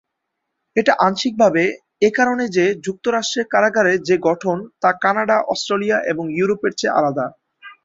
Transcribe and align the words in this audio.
এটা 0.75 0.93
আংশিকভাবে 0.99 1.63
একারণে 2.01 2.45
যে, 2.47 2.65
যুক্তরাষ্ট্রের 2.85 3.49
কারাগারের 3.49 3.99
যে 4.01 4.15
গঠন, 4.27 4.57
তা 4.81 4.89
কানাডা, 5.03 5.37
অস্ট্রেলিয়া 5.47 5.97
এবং 6.11 6.25
ইউরোপের 6.37 6.73
চেয়ে 6.77 6.95
আলাদা। 6.99 7.25